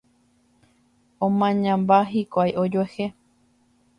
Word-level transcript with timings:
Omañamba 1.27 1.97
hikuái 2.13 2.51
ojuehe 2.63 3.07